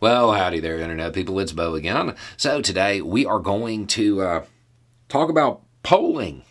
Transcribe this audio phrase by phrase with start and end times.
[0.00, 1.40] Well, howdy there, Internet people.
[1.40, 2.14] It's Bo again.
[2.36, 4.44] So, today we are going to uh,
[5.08, 6.44] talk about polling.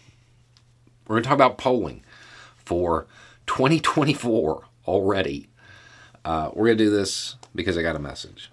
[1.07, 2.03] We're going to talk about polling
[2.57, 3.07] for
[3.45, 5.47] 2024 already.
[6.25, 8.51] Uh, we're going to do this because I got a message.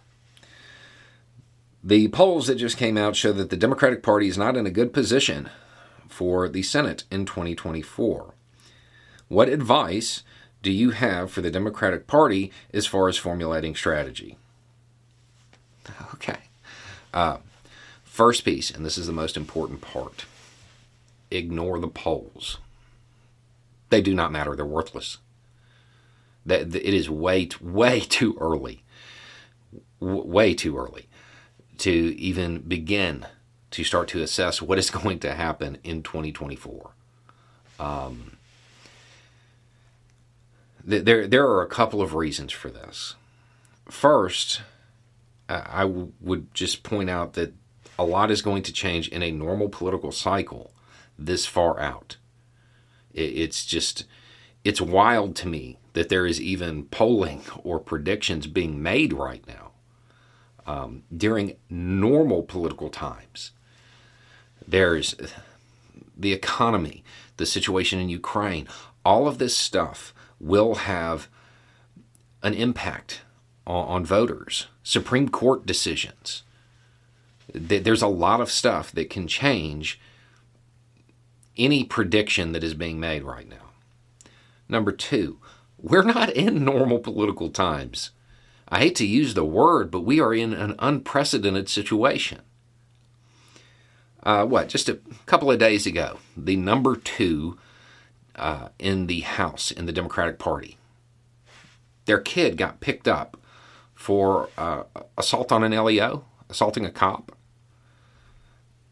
[1.82, 4.70] The polls that just came out show that the Democratic Party is not in a
[4.70, 5.50] good position
[6.08, 8.32] for the Senate in 2024.
[9.26, 10.22] What advice
[10.62, 14.38] do you have for the Democratic Party as far as formulating strategy?
[16.14, 16.38] Okay.
[17.12, 17.38] Uh,
[18.04, 20.24] first piece, and this is the most important part
[21.30, 22.58] ignore the polls.
[23.90, 25.18] They do not matter, they're worthless.
[26.46, 28.82] That It is way, way too early,
[30.00, 31.08] way too early
[31.78, 33.26] to even begin
[33.72, 36.90] to start to assess what is going to happen in 2024.
[37.80, 38.36] Um,
[40.84, 43.14] there, there are a couple of reasons for this.
[43.86, 44.62] First,
[45.48, 47.54] I would just point out that
[47.98, 50.72] a lot is going to change in a normal political cycle
[51.18, 52.16] this far out.
[53.12, 54.04] It's just,
[54.64, 59.70] it's wild to me that there is even polling or predictions being made right now
[60.66, 63.52] um, during normal political times.
[64.66, 65.14] There's
[66.16, 67.04] the economy,
[67.36, 68.66] the situation in Ukraine,
[69.04, 71.28] all of this stuff will have
[72.42, 73.20] an impact
[73.66, 74.66] on, on voters.
[74.82, 76.42] Supreme Court decisions.
[77.52, 80.00] There's a lot of stuff that can change
[81.56, 83.70] any prediction that is being made right now.
[84.68, 85.38] Number two,
[85.80, 88.10] we're not in normal political times.
[88.68, 92.40] I hate to use the word, but we are in an unprecedented situation.
[94.22, 97.58] Uh, what, just a couple of days ago, the number two
[98.36, 100.78] uh, in the House in the Democratic Party,
[102.06, 103.36] their kid got picked up
[104.04, 104.82] for uh,
[105.16, 107.34] assault on an LEO, assaulting a cop.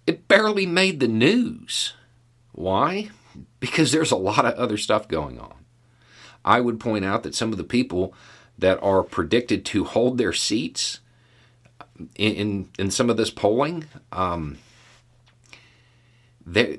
[0.07, 1.93] It barely made the news.
[2.53, 3.11] Why?
[3.61, 5.67] Because there's a lot of other stuff going on.
[6.47, 8.15] I would point out that some of the people
[8.59, 11.01] that are predicted to hold their seats
[12.17, 14.57] in in, in some of this polling, um,
[16.47, 16.79] they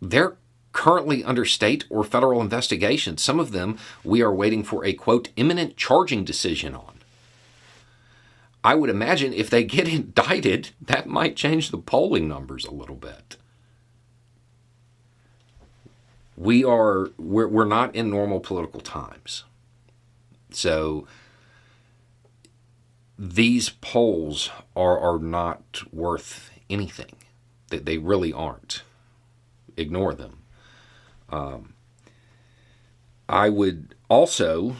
[0.00, 0.36] they're
[0.70, 3.18] currently under state or federal investigation.
[3.18, 7.01] Some of them we are waiting for a quote imminent charging decision on.
[8.64, 12.96] I would imagine if they get indicted, that might change the polling numbers a little
[12.96, 13.36] bit.
[16.36, 19.44] We are we're, we're not in normal political times.
[20.50, 21.06] So
[23.18, 27.12] these polls are are not worth anything.
[27.68, 28.82] They, they really aren't.
[29.76, 30.38] Ignore them.
[31.28, 31.74] Um,
[33.28, 34.76] I would also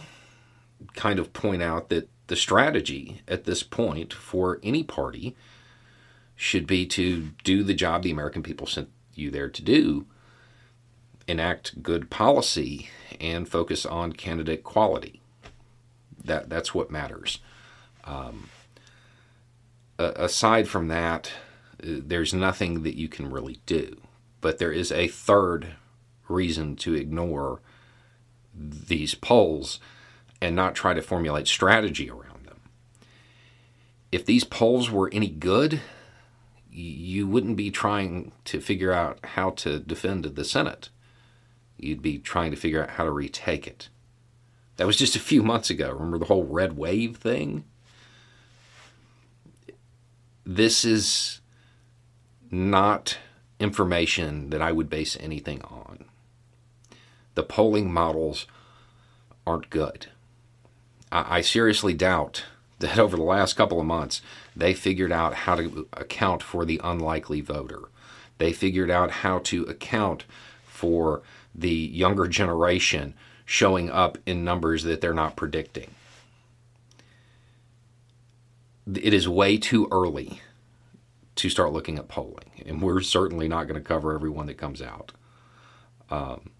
[0.94, 5.36] kind of point out that the strategy at this point for any party
[6.34, 10.06] should be to do the job the American people sent you there to do,
[11.28, 12.88] enact good policy,
[13.20, 15.20] and focus on candidate quality.
[16.24, 17.38] That that's what matters.
[18.04, 18.48] Um,
[19.98, 21.30] aside from that,
[21.82, 24.00] there's nothing that you can really do.
[24.40, 25.74] But there is a third
[26.30, 27.60] reason to ignore
[28.54, 29.80] these polls
[30.42, 32.60] and not try to formulate strategy around them.
[34.10, 35.80] If these polls were any good,
[36.68, 40.88] you wouldn't be trying to figure out how to defend the Senate.
[41.78, 43.88] You'd be trying to figure out how to retake it.
[44.78, 45.92] That was just a few months ago.
[45.92, 47.64] Remember the whole red wave thing?
[50.44, 51.40] This is
[52.50, 53.18] not
[53.60, 56.06] information that I would base anything on.
[57.34, 58.46] The polling models
[59.46, 60.08] aren't good.
[61.12, 62.44] I, I seriously doubt
[62.80, 64.22] that over the last couple of months,
[64.56, 67.82] they figured out how to account for the unlikely voter.
[68.38, 70.24] They figured out how to account
[70.64, 71.22] for
[71.54, 73.14] the younger generation
[73.44, 75.94] showing up in numbers that they're not predicting.
[78.86, 80.40] It is way too early
[81.36, 84.82] to start looking at polling, and we're certainly not going to cover everyone that comes
[84.82, 85.12] out.
[86.10, 86.50] Um,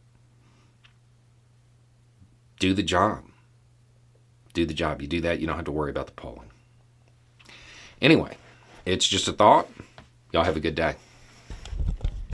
[2.60, 3.24] do the job
[4.52, 5.02] do the job.
[5.02, 6.50] You do that, you don't have to worry about the polling.
[8.00, 8.36] Anyway,
[8.84, 9.68] it's just a thought.
[10.32, 10.96] Y'all have a good day.